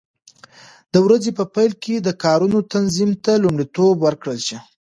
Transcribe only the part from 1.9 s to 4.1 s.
د کارونو تنظیم ته لومړیتوب